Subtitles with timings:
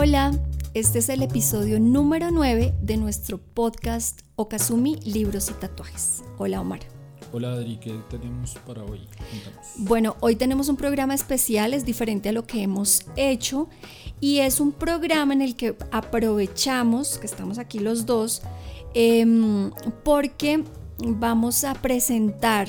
[0.00, 0.30] Hola,
[0.74, 6.22] este es el episodio número 9 de nuestro podcast Okazumi Libros y Tatuajes.
[6.36, 6.78] Hola Omar.
[7.32, 9.00] Hola Adri, ¿qué tenemos para hoy?
[9.76, 13.68] Bueno, hoy tenemos un programa especial, es diferente a lo que hemos hecho
[14.20, 18.42] y es un programa en el que aprovechamos que estamos aquí los dos
[18.94, 19.72] em,
[20.04, 20.62] porque
[21.00, 22.68] vamos a presentar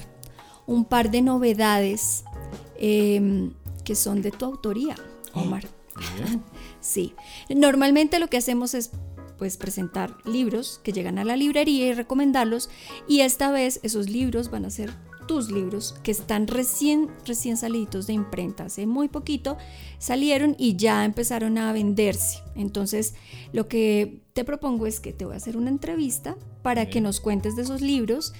[0.65, 2.23] un par de novedades
[2.75, 3.53] em,
[3.83, 4.95] que son de tu autoría,
[5.35, 5.67] Omar.
[6.89, 7.13] sí,
[7.49, 8.91] normalmente lo que hacemos es
[9.39, 12.69] pues presentar libros que llegan a la librería y recomendarlos
[13.07, 14.91] y esta vez esos libros van a ser
[15.29, 18.65] tus libros que están recién recién salidos de imprenta.
[18.65, 19.57] Hace muy poquito
[19.99, 22.39] salieron y ya empezaron a venderse.
[22.55, 23.13] Entonces
[23.53, 27.19] lo que te propongo es que te voy a hacer una entrevista para que nos
[27.19, 28.33] cuentes de esos libros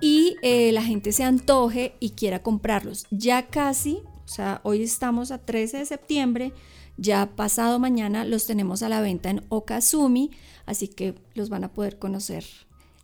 [0.00, 3.06] y eh, la gente se antoje y quiera comprarlos.
[3.10, 6.52] Ya casi o sea hoy estamos a 13 de septiembre
[6.96, 10.30] ya pasado mañana los tenemos a la venta en Okazumi,
[10.66, 12.44] así que los van a poder conocer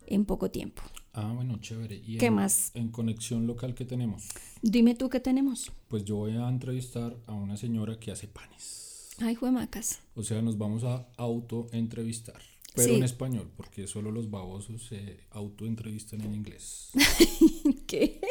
[0.07, 0.81] en poco tiempo.
[1.13, 2.01] Ah, bueno, chévere.
[2.05, 2.71] ¿Y ¿Qué más?
[2.75, 4.29] En conexión local, ¿qué tenemos?
[4.61, 5.71] Dime tú qué tenemos.
[5.87, 9.09] Pues yo voy a entrevistar a una señora que hace panes.
[9.19, 9.99] Ay, juemacas.
[10.15, 12.41] O sea, nos vamos a auto-entrevistar.
[12.75, 16.91] Pero en español, porque solo los babosos se auto-entrevistan en inglés.
[17.87, 18.21] ¿Qué?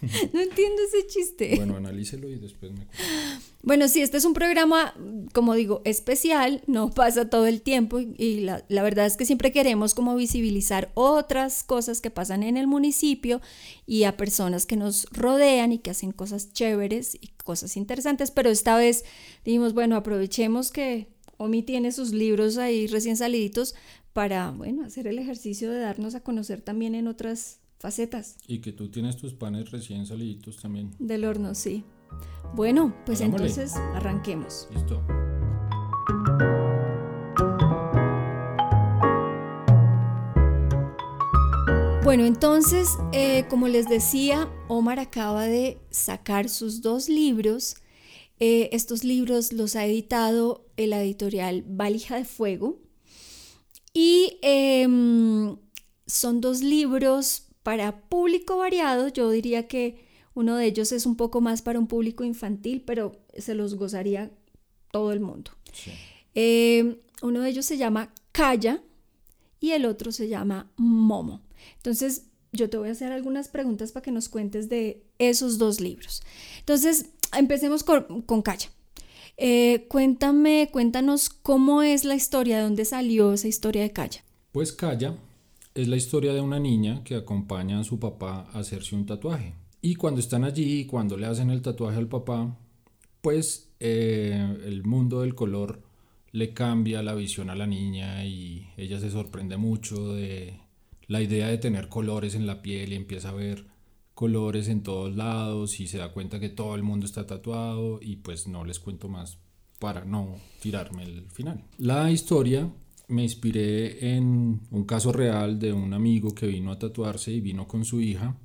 [0.32, 1.56] No entiendo ese chiste.
[1.56, 2.86] Bueno, analícelo y después me
[3.62, 4.94] Bueno, sí, este es un programa,
[5.32, 9.52] como digo, especial, no pasa todo el tiempo y la, la, verdad es que siempre
[9.52, 13.40] queremos como visibilizar otras cosas que pasan en el municipio
[13.86, 18.48] y a personas que nos rodean y que hacen cosas chéveres y cosas interesantes, pero
[18.48, 19.04] esta vez
[19.44, 23.74] dijimos, bueno, aprovechemos que Omi tiene sus libros ahí recién saliditos
[24.12, 28.36] para, bueno, hacer el ejercicio de darnos a conocer también en otras facetas.
[28.46, 30.90] Y que tú tienes tus panes recién saliditos también.
[30.98, 31.84] Del horno, sí.
[32.54, 34.68] Bueno, pues entonces arranquemos.
[34.72, 35.00] Listo.
[42.02, 47.76] Bueno, entonces, eh, como les decía, Omar acaba de sacar sus dos libros.
[48.40, 52.80] Eh, estos libros los ha editado el editorial Valija de Fuego.
[53.92, 55.56] Y em,
[56.06, 60.09] son dos libros para público variado, yo diría que
[60.40, 64.30] uno de ellos es un poco más para un público infantil, pero se los gozaría
[64.90, 65.52] todo el mundo.
[66.34, 68.82] Eh, uno de ellos se llama Calla
[69.60, 71.42] y el otro se llama Momo.
[71.76, 75.80] Entonces, yo te voy a hacer algunas preguntas para que nos cuentes de esos dos
[75.80, 76.22] libros.
[76.58, 78.70] Entonces, empecemos con, con Calla.
[79.36, 84.24] Eh, cuéntame, cuéntanos cómo es la historia, de dónde salió esa historia de Calla.
[84.52, 85.16] Pues Calla
[85.74, 89.54] es la historia de una niña que acompaña a su papá a hacerse un tatuaje.
[89.82, 92.58] Y cuando están allí, cuando le hacen el tatuaje al papá,
[93.20, 95.82] pues eh, el mundo del color
[96.32, 100.60] le cambia la visión a la niña y ella se sorprende mucho de
[101.06, 103.66] la idea de tener colores en la piel y empieza a ver
[104.14, 108.16] colores en todos lados y se da cuenta que todo el mundo está tatuado y
[108.16, 109.38] pues no les cuento más
[109.78, 111.64] para no tirarme el final.
[111.78, 112.70] La historia
[113.08, 117.66] me inspiré en un caso real de un amigo que vino a tatuarse y vino
[117.66, 118.36] con su hija.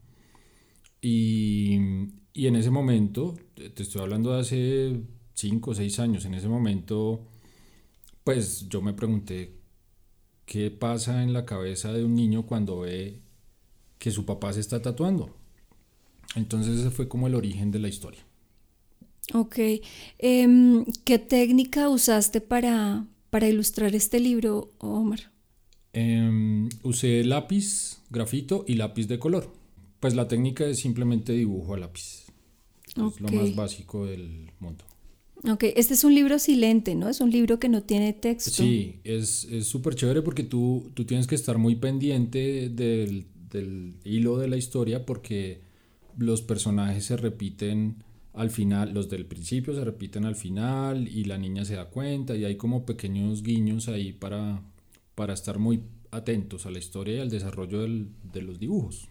[1.07, 1.77] Y,
[2.33, 5.01] y en ese momento, te estoy hablando de hace
[5.35, 7.27] 5 o 6 años, en ese momento,
[8.23, 9.53] pues yo me pregunté,
[10.47, 13.19] ¿qué pasa en la cabeza de un niño cuando ve
[13.99, 15.29] que su papá se está tatuando?
[16.35, 18.25] Entonces ese fue como el origen de la historia.
[19.31, 19.59] Ok.
[20.17, 25.31] Em, ¿Qué técnica usaste para, para ilustrar este libro, Omar?
[25.93, 29.64] Em, usé lápiz, grafito y lápiz de color.
[29.99, 32.25] Pues la técnica es simplemente dibujo a lápiz.
[32.87, 34.85] Es lo más básico del mundo.
[35.49, 37.09] Ok, este es un libro silente, ¿no?
[37.09, 38.51] Es un libro que no tiene texto.
[38.51, 44.37] Sí, es súper chévere porque tú, tú tienes que estar muy pendiente del, del hilo
[44.37, 45.61] de la historia porque
[46.17, 51.37] los personajes se repiten al final, los del principio se repiten al final y la
[51.37, 54.61] niña se da cuenta y hay como pequeños guiños ahí para,
[55.15, 59.07] para estar muy atentos a la historia y al desarrollo de los dibujos.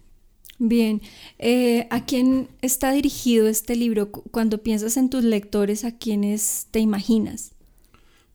[0.58, 1.02] Bien,
[1.38, 4.10] eh, ¿a quién está dirigido este libro?
[4.10, 7.52] Cuando piensas en tus lectores, ¿a quiénes te imaginas?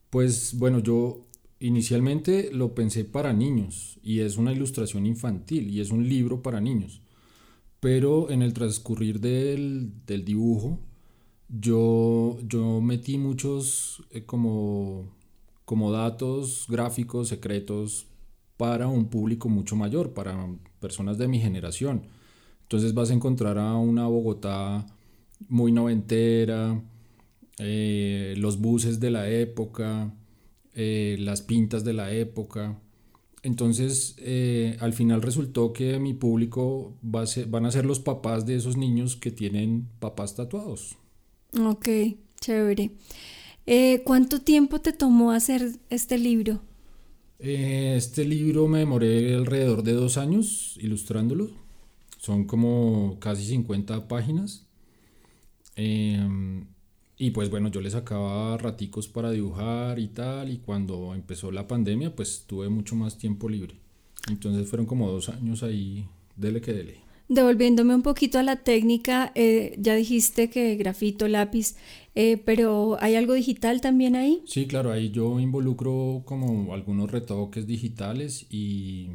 [0.10, 1.26] Pues bueno, yo
[1.60, 6.60] inicialmente lo pensé para niños y es una ilustración infantil y es un libro para
[6.60, 7.02] niños
[7.80, 10.80] pero en el transcurrir del, dibujo
[11.48, 15.16] yo, yo metí muchos eh, como,
[15.66, 18.08] como datos gráficos secretos
[18.60, 20.36] para un público mucho mayor, para
[20.82, 22.02] personas de mi generación.
[22.64, 24.86] Entonces vas a encontrar a una Bogotá
[25.48, 26.84] muy noventera,
[27.58, 30.14] eh, los buses de la época,
[30.76, 32.78] eh, las pintas de la época.
[33.44, 38.02] Entonces, eh, al final resultó que mi público va a ser, van a ser los
[38.02, 40.98] papás de esos niños que tienen papás tatuados.
[41.58, 41.88] Ok,
[42.42, 42.92] chévere.
[44.04, 46.60] ¿Cuánto tiempo te tomó hacer este libro?
[47.40, 51.50] Este libro me demoré alrededor de dos años ilustrándolo.
[52.18, 54.66] Son como casi 50 páginas.
[55.76, 56.68] Em,
[57.18, 61.68] y pues bueno, yo le sacaba raticos para dibujar y tal, y cuando empezó la
[61.68, 63.76] pandemia, pues tuve mucho más tiempo libre.
[64.30, 67.09] Entonces fueron como dos años ahí, dele que dele.
[67.30, 71.76] Devolviéndome un poquito a la técnica, eh, ya dijiste que grafito, lápiz,
[72.16, 74.42] eh, pero ¿hay algo digital también ahí?
[74.48, 79.12] Sí, claro, ahí yo involucro como algunos retoques digitales y,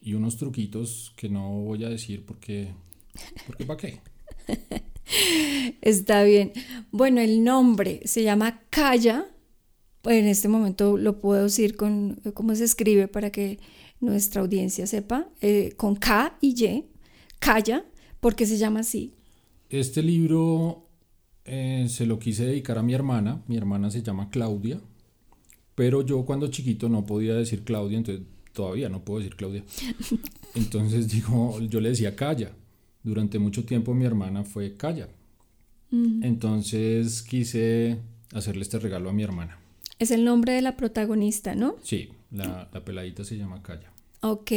[0.00, 2.68] y unos truquitos que no voy a decir porque,
[3.48, 4.00] porque ¿para qué?
[5.80, 6.52] Está bien.
[6.92, 9.26] Bueno, el nombre se llama Calla.
[10.04, 13.58] En este momento lo puedo decir con cómo se escribe para que
[14.00, 15.28] nuestra audiencia sepa.
[15.40, 16.84] Eh, con K y Y.
[17.38, 17.84] Calla.
[18.20, 19.14] porque se llama así?
[19.68, 20.88] Este libro
[21.44, 23.42] eh, se lo quise dedicar a mi hermana.
[23.46, 24.80] Mi hermana se llama Claudia.
[25.74, 29.62] Pero yo cuando chiquito no podía decir Claudia, entonces todavía no puedo decir Claudia.
[30.54, 32.50] Entonces digo, yo le decía Calla
[33.06, 35.08] durante mucho tiempo mi hermana fue Calla.
[35.92, 37.98] Entonces quise
[38.32, 39.58] hacerle este regalo a mi hermana.
[39.98, 41.76] Es el nombre de la protagonista, ¿no?
[41.82, 43.92] Sí, la, peladita se llama Calla.
[44.22, 44.52] Ok,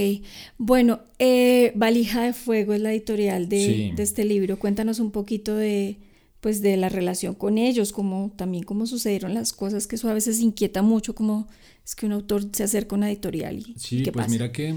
[0.57, 4.57] bueno, eh, Valija de Fuego es la editorial de, este libro.
[4.57, 5.97] Cuéntanos un poquito de,
[6.39, 10.13] pues, de la relación con ellos, como también cómo sucedieron las cosas, que eso a
[10.13, 11.47] veces inquieta mucho, como
[11.85, 14.75] es que un autor se acerca a una editorial y, sí, pues mira que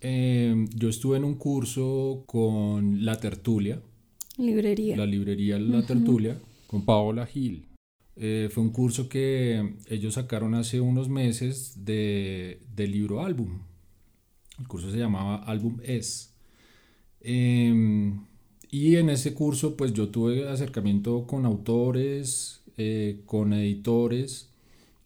[0.00, 3.80] Em, yo estuve en un curso con La Tertulia.
[4.38, 4.96] Librería.
[4.96, 7.66] La librería La Tertulia, con Paola Gil.
[8.16, 13.62] Eh, fue un curso que ellos sacaron hace unos meses de, libro álbum.
[14.58, 16.32] El curso se llamaba Álbum Es.
[17.20, 18.24] Em,
[18.70, 24.50] y en ese curso pues yo tuve acercamiento con autores, eh, con editores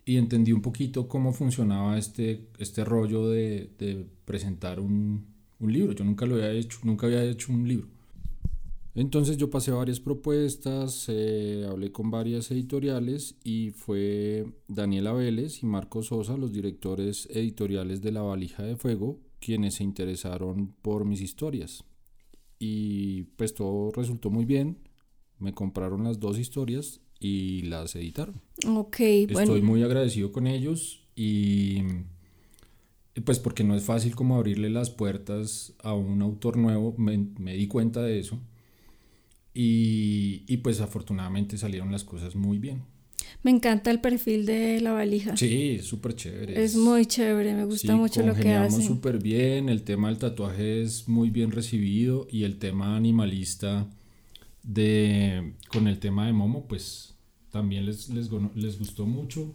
[0.05, 5.27] y entendí un poquito cómo funcionaba este, este rollo de, de presentar un,
[5.61, 5.93] un, libro.
[5.93, 7.87] Yo nunca lo había hecho, nunca había hecho un libro.
[8.95, 15.67] Entonces yo pasé varias propuestas, eh, hablé con varias editoriales y fue Daniela Vélez y
[15.67, 21.21] Marco Sosa, los directores editoriales de La Valija de Fuego, quienes se interesaron por mis
[21.21, 21.85] historias.
[22.59, 24.79] Y pues todo resultó muy bien,
[25.39, 28.41] me compraron las dos historias y las editaron.
[28.67, 31.83] Ok, Estoy muy agradecido con ellos y
[33.25, 37.17] pues porque no es fácil como abrirle las puertas a un autor nuevo, me,
[37.55, 38.39] di cuenta de eso
[39.53, 42.85] y, y, pues afortunadamente salieron las cosas muy bien.
[43.43, 45.37] Me encanta el perfil de la valija.
[45.37, 46.63] Sí, es súper chévere.
[46.63, 48.83] Es muy chévere, me gusta mucho lo que hace.
[48.83, 53.87] súper bien, el tema del tatuaje es muy bien recibido y el tema animalista
[54.63, 57.15] de con el tema de Momo, pues
[57.51, 59.55] también les, les, les gustó mucho.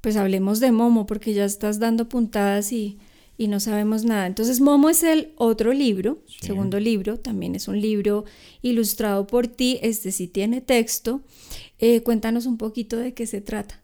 [0.00, 2.98] Pues hablemos de Momo, porque ya estás dando puntadas y,
[3.36, 4.26] y no sabemos nada.
[4.26, 8.24] Entonces, Momo es el otro libro, segundo libro, también es un libro
[8.62, 11.22] ilustrado por ti, este sí tiene texto.
[11.78, 13.82] Eh, cuéntanos un poquito de qué se trata.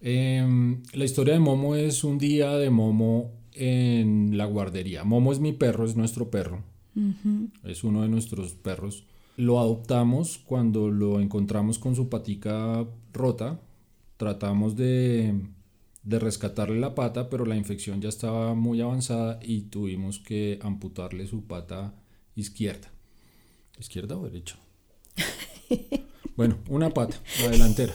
[0.00, 5.04] Em, la historia de Momo es un día de Momo en la guardería.
[5.04, 6.62] Momo es mi perro, es nuestro perro.
[7.64, 9.04] Es uno de nuestros perros.
[9.36, 13.60] Lo adoptamos cuando lo encontramos con su patica rota.
[14.16, 15.34] Tratamos de,
[16.06, 21.26] de rescatarle la pata, pero la infección ya estaba muy avanzada y tuvimos que amputarle
[21.26, 21.94] su pata
[22.36, 22.92] izquierda.
[23.76, 24.56] ¿Izquierda o derecha?
[26.36, 27.94] bueno, una pata, la delantera.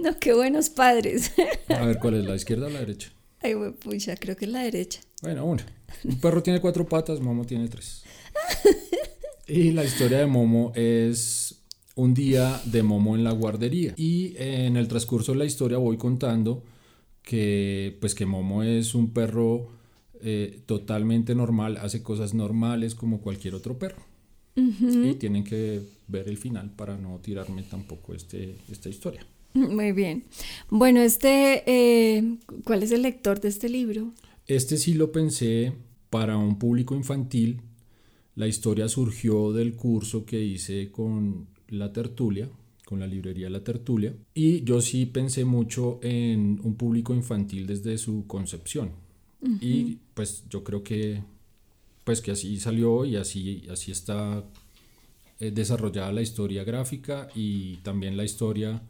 [0.00, 1.32] No, qué buenos padres.
[1.68, 3.12] A ver, ¿cuál es la izquierda o la derecha?
[3.40, 5.00] Ay, pucha, creo que es la derecha.
[5.20, 5.66] Bueno, una.
[6.04, 8.04] Un perro tiene cuatro patas, Momo tiene tres.
[9.46, 11.63] Y la historia de Momo es
[11.94, 13.94] un día de Momo en la guardería.
[13.96, 16.62] Y en el transcurso de la historia voy contando
[17.22, 19.68] que pues que Momo es un perro
[20.20, 24.02] eh, totalmente normal, hace cosas normales como cualquier otro perro.
[24.56, 29.26] Y tienen que ver el final para no tirarme tampoco este, esta historia.
[29.54, 30.24] Muy bien.
[30.70, 34.12] Bueno, este, eh, ¿cuál es el lector de este libro?
[34.46, 35.72] Este sí lo pensé
[36.08, 37.62] para un público infantil
[38.36, 41.46] la historia surgió del curso que hice con
[41.78, 42.48] la tertulia,
[42.84, 47.98] con la librería La Tertulia, y yo sí pensé mucho en un público infantil desde
[47.98, 49.02] su concepción.
[49.60, 51.22] Y pues yo creo que
[52.02, 54.42] pues que así salió y así, así está
[55.38, 58.82] eh, desarrollada la historia gráfica y también la historia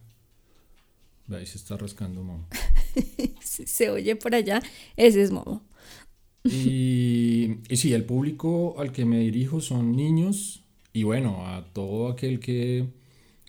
[1.33, 2.47] Ahí se está rascando Momo.
[3.41, 4.63] se oye por allá,
[4.97, 5.63] ese es Momo.
[6.45, 10.64] Y, y sí, el público al que me dirijo son niños
[10.95, 12.87] y bueno, a todo aquel que,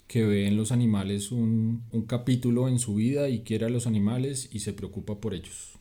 [0.07, 3.87] que ve en los animales un, un capítulo en su vida y quiere a los
[3.87, 5.73] animales y se preocupa por ellos.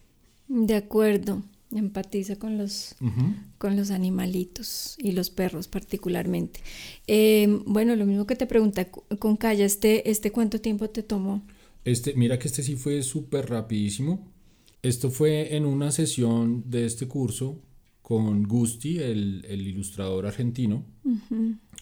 [0.47, 1.43] De acuerdo,
[1.73, 2.95] empatiza con los,
[3.57, 6.61] con los animalitos y los perros particularmente.
[7.07, 11.43] Em, bueno, lo mismo que te pregunta con Calla, ¿este, ¿este cuánto tiempo te tomó?
[11.87, 14.31] Este, mira que este sí fue súper rapidísimo.
[14.83, 17.59] Esto fue en una sesión de este curso
[18.05, 20.85] con Gusti, el, el ilustrador argentino,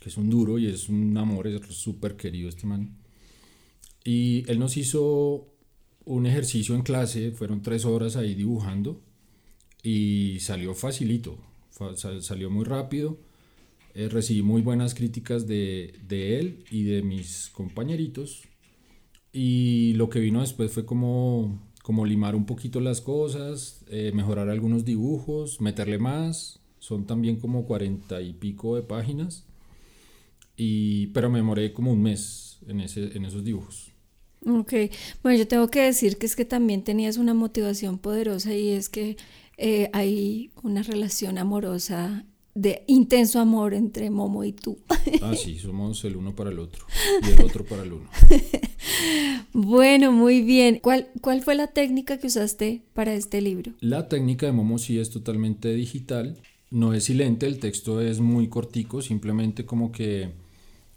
[0.00, 2.96] que es un duro y es un amor, es súper querido este man.
[4.04, 5.48] Y él nos hizo
[6.04, 9.02] un ejercicio en clase, fueron tres horas ahí dibujando
[9.82, 11.40] y salió facilito,
[12.20, 13.18] salió muy rápido.
[13.94, 18.42] Eh, recibí muy buenas críticas de, de, él y de mis compañeritos.
[19.32, 24.48] Y lo que vino después fue como como limar un poquito las cosas, eh, mejorar
[24.48, 26.60] algunos dibujos, meterle más.
[26.78, 29.44] Son también como cuarenta y pico de páginas.
[30.56, 33.92] Y, pero me demoré como un mes en, ese, en esos dibujos.
[34.46, 34.72] Ok,
[35.22, 38.88] bueno, yo tengo que decir que es que también tenías una motivación poderosa y es
[38.88, 39.16] que
[39.56, 42.24] eh, hay una relación amorosa
[42.54, 44.78] de intenso amor entre Momo y tú.
[45.22, 46.86] Ah, sí, somos el uno para el otro
[47.26, 48.08] y el otro para el uno.
[49.52, 50.78] bueno, muy bien.
[50.82, 53.72] ¿Cuál, ¿Cuál fue la técnica que usaste para este libro?
[53.80, 56.36] La técnica de Momo sí es totalmente digital,
[56.70, 60.30] no es silente, el texto es muy cortico, simplemente como que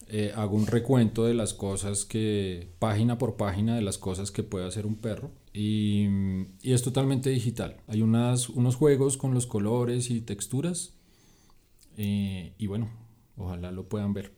[0.07, 4.43] eh, hago un recuento de las cosas que, página por página, de las cosas que
[4.43, 5.31] puede hacer un perro.
[5.53, 6.07] Y,
[6.61, 7.77] y es totalmente digital.
[7.87, 10.95] Hay unas, unos juegos con los colores y texturas
[11.97, 12.89] eh, y bueno,
[13.37, 14.33] ojalá lo puedan ver.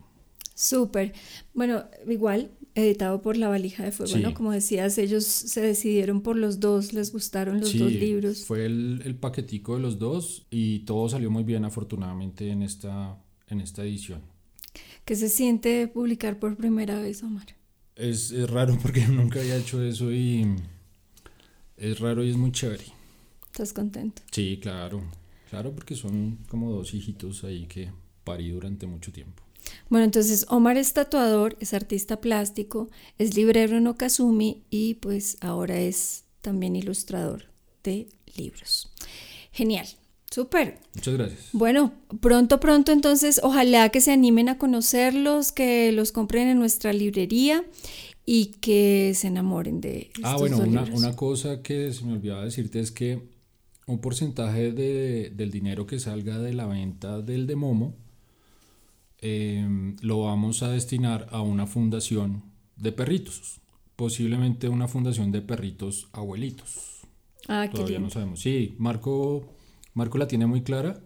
[0.56, 1.14] Súper.
[1.54, 4.34] Bueno, igual, editado por La Valija de Fuego, ¿no?
[4.34, 8.46] Como decías, ellos se decidieron por los dos, les gustaron los dos libros.
[8.46, 13.24] Fue el, el, paquetico de los dos y todo salió muy bien, afortunadamente, en esta,
[13.48, 14.22] en esta edición.
[15.06, 17.56] ¿Qué se siente publicar por primera vez, Omar?
[17.96, 20.56] Es, es raro porque nunca había hecho eso y
[21.78, 22.86] es raro y es muy chévere.
[23.46, 24.22] ¿Estás contento?
[24.32, 25.04] Sí, claro.
[25.50, 27.92] Claro, porque son como dos hijitos ahí que
[28.24, 29.44] parí durante mucho tiempo.
[29.89, 35.80] Bueno, entonces Omar es tatuador, es artista plástico, es librero en Okazumi y pues ahora
[35.80, 37.46] es también ilustrador
[37.84, 38.92] de libros.
[39.51, 39.88] Genial,
[40.30, 40.80] súper.
[40.96, 41.50] Muchas gracias.
[41.54, 46.94] Bueno, pronto, pronto entonces ojalá que se animen a conocerlos, que los compren en nuestra
[46.94, 47.63] librería
[48.25, 50.12] y que se enamoren de...
[50.24, 53.37] Ah, bueno, una, una cosa que se me olvidaba decirte es que
[53.88, 57.96] un porcentaje de, del dinero que salga de la venta del de Momo
[59.20, 62.44] em, lo vamos a destinar a una fundación
[62.75, 63.62] de perritos,
[63.96, 67.01] posiblemente una fundación de perritos abuelitos.
[67.48, 68.41] Ah, Todavía no sabemos.
[68.41, 69.48] Sí, Marco,
[69.94, 71.01] Marco la tiene muy clara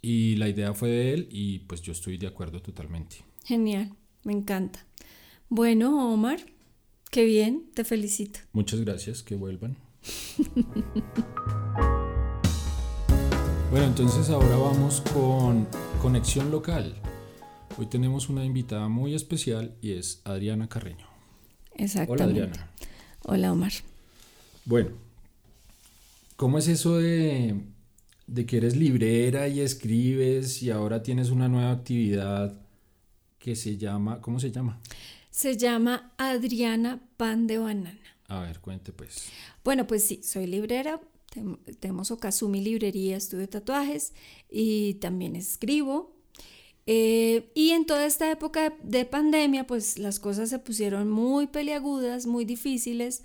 [0.00, 3.16] y la idea fue de él y pues yo estoy de acuerdo totalmente.
[3.44, 4.86] Genial, me encanta.
[5.48, 6.38] Bueno, Omar,
[7.10, 8.38] qué bien, te felicito.
[8.52, 9.76] Muchas gracias, que vuelvan.
[13.70, 15.68] Bueno, entonces ahora vamos con
[16.00, 16.94] conexión local.
[17.76, 21.06] Hoy tenemos una invitada muy especial y es Adriana Carreño.
[21.74, 22.12] Exactamente.
[22.12, 22.70] Hola Adriana.
[23.24, 23.72] Hola Omar.
[24.64, 24.92] Bueno,
[26.36, 27.60] ¿cómo es eso de,
[28.26, 32.58] de que eres librera y escribes y ahora tienes una nueva actividad
[33.38, 34.80] que se llama, ¿cómo se llama?
[35.30, 38.00] Se llama Adriana Pan de Banana.
[38.28, 39.28] A ver, cuente pues.
[39.62, 41.02] Bueno, pues sí, soy librera,
[41.80, 44.12] tenemos Okazumi Librería, estudio tatuajes
[44.50, 46.16] y también escribo.
[46.86, 52.26] Eh, y en toda esta época de pandemia, pues las cosas se pusieron muy peliagudas,
[52.26, 53.24] muy difíciles.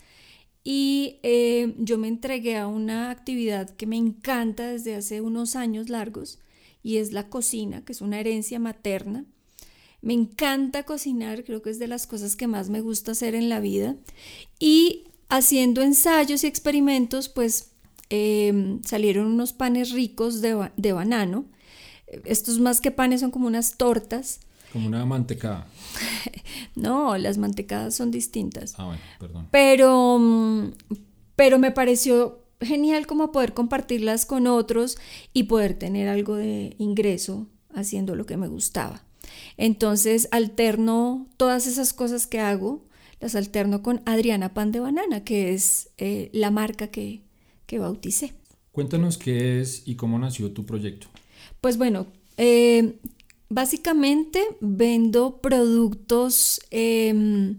[0.66, 5.90] Y eh, yo me entregué a una actividad que me encanta desde hace unos años
[5.90, 6.40] largos
[6.84, 9.26] y es la cocina, que es una herencia materna.
[10.02, 13.48] Me encanta cocinar, creo que es de las cosas que más me gusta hacer en
[13.48, 13.96] la vida.
[14.60, 17.73] Y haciendo ensayos y experimentos, pues
[18.16, 21.46] Em, salieron unos panes ricos de, de, banano.
[22.26, 24.40] Estos más que panes son como unas tortas.
[24.72, 25.66] Como una mantecada.
[26.76, 28.76] no, las mantecadas son distintas.
[28.78, 29.48] Ah, bueno, perdón.
[29.50, 30.74] Pero, mm,
[31.36, 35.00] pero me pareció genial como poder compartirlas con otros
[35.34, 39.02] y poder tener algo de ingreso haciendo lo que me gustaba.
[39.58, 42.86] Entonces alterno todas esas cosas que hago,
[43.20, 47.24] las alterno con Adriana Pan de Banana, que es eh, la marca que,
[47.74, 48.34] que bauticé.
[48.72, 51.08] Cuéntanos qué es y cómo nació tu proyecto.
[51.60, 52.06] Pues bueno,
[52.38, 53.00] eh,
[53.50, 57.58] básicamente vendo productos em,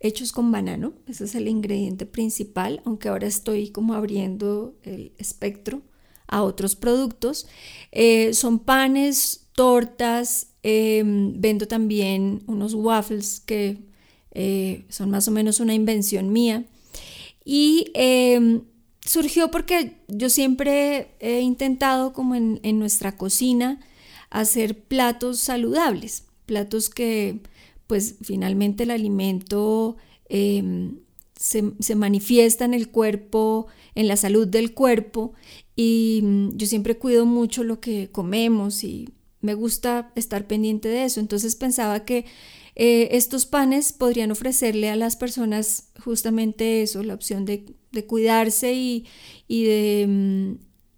[0.00, 5.82] hechos con banano, ese es el ingrediente principal, aunque ahora estoy como abriendo el espectro
[6.26, 7.46] a otros productos.
[7.92, 13.76] Eh, son panes, tortas, em, vendo también unos waffles que
[14.30, 16.64] eh, son más o menos una invención mía.
[17.44, 18.62] Y em,
[19.04, 23.80] surgió porque yo siempre he intentado como en, nuestra cocina
[24.30, 27.40] hacer platos saludables, platos que
[27.86, 29.96] pues finalmente el alimento
[30.28, 30.98] em,
[31.36, 35.34] se, manifiesta en el cuerpo, en la salud del cuerpo
[35.76, 39.10] y mm, yo siempre cuido mucho lo que comemos y
[39.42, 41.20] me gusta estar pendiente de eso.
[41.20, 42.24] Entonces pensaba que
[42.76, 47.66] eh, estos panes podrían ofrecerle a las personas justamente eso, la opción de,
[48.02, 49.06] cuidarse y,
[49.48, 50.52] de, mm,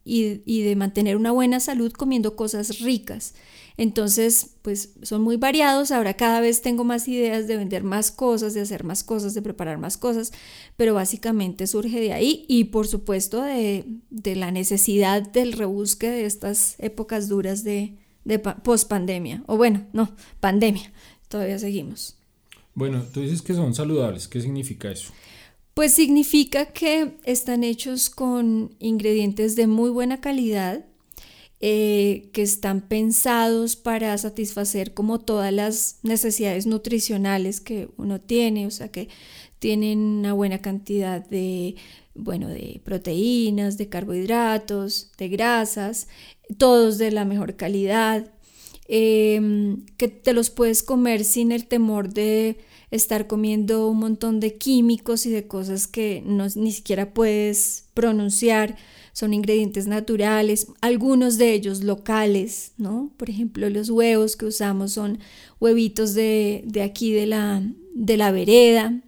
[0.05, 3.35] y, de mantener una buena salud comiendo cosas ricas.
[3.79, 5.91] Entonces, pues son muy variados.
[5.91, 9.43] Ahora cada vez tengo más ideas de vender más cosas, de hacer más cosas, de
[9.43, 10.33] preparar más cosas,
[10.77, 16.77] pero básicamente surge de ahí y por supuesto de, la necesidad del rebusque de estas
[16.79, 19.45] épocas duras de, de post pandemia.
[19.47, 20.11] O bueno, no,
[20.41, 20.91] pandemia
[21.29, 22.17] todavía seguimos.
[22.75, 25.13] Bueno, tú dices que son saludables, ¿qué significa eso?
[25.77, 30.87] Pues significa que están hechos con ingredientes de muy buena calidad,
[31.61, 38.71] eh, que están pensados para satisfacer como todas las necesidades nutricionales que uno tiene, o
[38.71, 39.11] sea que
[39.59, 41.75] tienen una buena cantidad de,
[42.15, 46.09] bueno, de proteínas, de carbohidratos, de grasas,
[46.57, 48.33] todos de la mejor calidad,
[48.89, 52.59] Em, que te los puedes comer sin el temor de
[52.97, 58.77] estar comiendo un montón de químicos y de cosas que no, ni siquiera puedes pronunciar.
[59.13, 63.13] Son ingredientes naturales, algunos de ellos locales, ¿no?
[63.17, 65.19] Por ejemplo, los huevos que usamos son
[65.59, 67.63] huevitos de, de aquí de la,
[67.95, 69.03] de la vereda,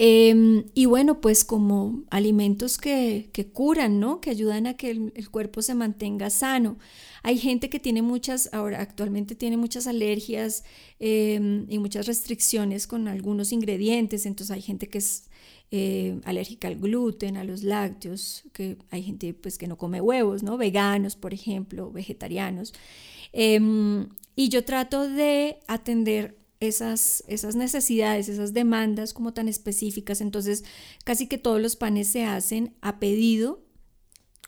[0.00, 4.20] Em, y bueno, pues como alimentos que, curan, ¿no?
[4.20, 6.78] Que ayudan a que el, cuerpo se mantenga sano.
[7.24, 10.62] Hay gente que tiene muchas, ahora actualmente tiene muchas alergias
[11.00, 15.28] em, y muchas restricciones con algunos ingredientes, entonces hay gente que es
[15.72, 20.44] eh, alérgica al gluten, a los lácteos, que hay gente pues que no come huevos,
[20.44, 20.56] ¿no?
[20.56, 22.72] Veganos, por ejemplo, vegetarianos.
[23.32, 30.20] Em, y yo trato de atender esas, esas necesidades, esas demandas como tan específicas.
[30.20, 30.64] Entonces,
[31.04, 33.64] casi que todos los panes se hacen a pedido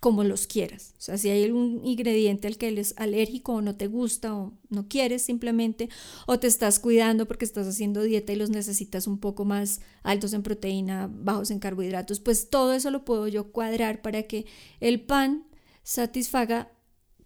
[0.01, 0.95] como los quieras.
[0.99, 4.55] O sea, si hay algún ingrediente al que eres alérgico o no te gusta o
[4.71, 5.91] no quieres simplemente,
[6.27, 10.33] o te estás cuidando porque estás haciendo dieta y los necesitas un poco más altos
[10.33, 14.47] en proteína, bajos en carbohidratos, pues todo eso lo puedo yo cuadrar para que
[14.81, 15.47] el pan
[15.83, 16.73] satisfaga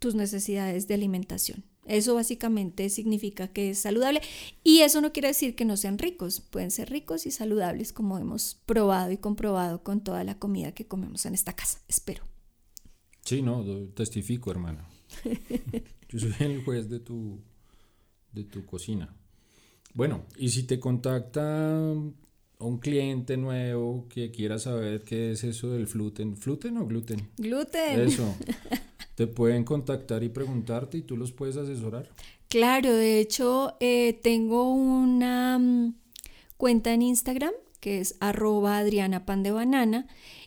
[0.00, 1.64] tus necesidades de alimentación.
[1.86, 4.20] Eso básicamente significa que es saludable
[4.62, 8.18] y eso no quiere decir que no sean ricos, pueden ser ricos y saludables como
[8.18, 12.24] hemos probado y comprobado con toda la comida que comemos en esta casa, espero.
[13.24, 14.86] Sí, no, testifico, hermana.
[16.08, 17.40] Yo soy el juez de tu,
[18.32, 19.14] de tu cocina.
[19.94, 21.80] Bueno, y si te contacta
[22.58, 27.30] un cliente nuevo que quiera saber qué es eso del gluten, ¿gluten o gluten?
[27.36, 28.00] Gluten.
[28.00, 28.34] Eso.
[29.14, 32.09] te pueden contactar y preguntarte y tú los puedes asesorar.
[32.48, 35.94] Claro, de hecho eh, tengo una mm,
[36.57, 40.07] cuenta en Instagram que es arroba Adriana Pan de Banana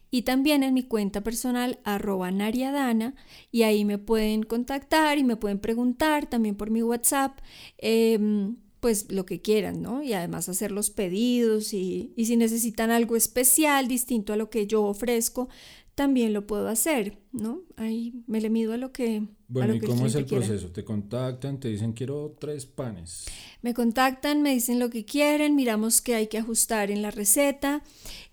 [0.09, 3.13] y también en mi cuenta personal arroba Nariadana
[3.51, 7.39] y ahí me pueden contactar y me pueden preguntar también por mi WhatsApp.
[7.77, 10.03] Em, pues lo que quieran, ¿no?
[10.03, 14.67] Y además hacer los pedidos y, y, si necesitan algo especial, distinto a lo que
[14.67, 15.49] yo ofrezco,
[15.97, 17.63] también lo puedo hacer, ¿no?
[17.75, 19.23] Ahí me le mido a lo que...
[19.47, 20.69] Bueno, ¿y cómo es el proceso?
[20.69, 23.25] ¿Te contactan, te dicen quiero tres panes?
[23.63, 27.83] Me contactan, me dicen lo que quieren, miramos qué hay que ajustar en la receta,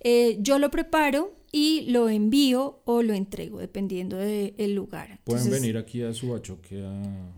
[0.01, 5.21] eh, yo lo preparo y lo envío o lo entrego, dependiendo del lugar.
[5.25, 6.85] Pueden venir aquí a Subachoque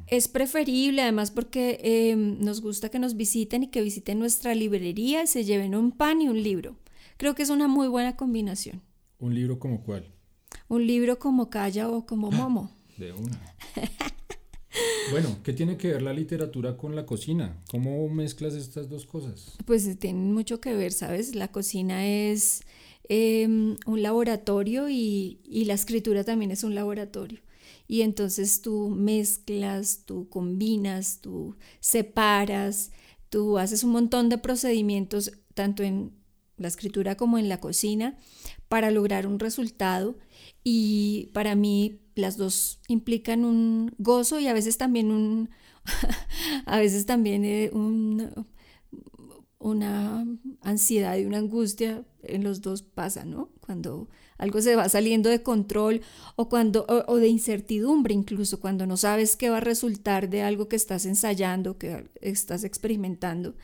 [0.09, 5.23] Es preferible, además, porque em, nos gusta que nos visiten y que visiten nuestra librería
[5.23, 6.77] y se lleven un pan y un libro.
[7.17, 8.83] Creo que es una muy buena combinación.
[9.21, 10.16] ¿Un libro como cuál?
[10.69, 12.71] Un libro como Calla o como Momo.
[12.97, 13.41] De una.
[15.11, 17.63] Bueno, ¿qué tiene que ver la literatura con la cocina?
[17.71, 19.57] ¿Cómo mezclas estas dos cosas?
[19.65, 21.35] Pues tienen mucho que ver, ¿sabes?
[21.35, 22.63] La cocina es
[23.09, 27.41] em, un laboratorio y, y, la escritura también es un laboratorio.
[27.89, 32.91] Y entonces tú mezclas, tú combinas, tú separas,
[33.31, 36.13] tú haces un montón de procedimientos, tanto en
[36.57, 38.17] la escritura como en la cocina,
[38.69, 40.17] para lograr un resultado
[40.65, 45.51] y para mí las dos implican un gozo y a veces también un,
[46.67, 48.31] a veces también eh, un,
[49.59, 50.27] una
[50.63, 53.51] ansiedad y una angustia en los dos pasa, ¿no?
[53.61, 56.03] Cuando algo se va saliendo de control
[56.37, 60.69] o cuando o, de incertidumbre incluso cuando no sabes qué va a resultar de algo
[60.69, 63.55] que estás ensayando, que estás experimentando.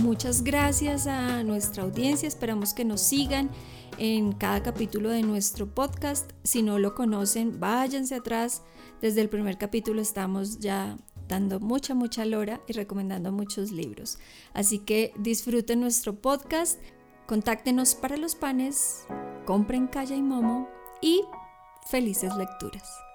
[0.00, 3.50] Muchas gracias a nuestra audiencia, esperamos que nos sigan
[3.96, 6.32] en cada capítulo de nuestro podcast.
[6.44, 8.62] Si no lo conocen, váyanse atrás.
[9.00, 10.98] Desde el primer capítulo estamos ya
[11.28, 14.18] dando mucha, mucha lora y recomendando muchos libros.
[14.54, 16.80] Así que disfruten nuestro podcast,
[17.26, 19.04] contáctenos para los panes,
[19.46, 20.68] compren Calla y Momo
[21.00, 21.22] y
[21.86, 23.07] felices lecturas.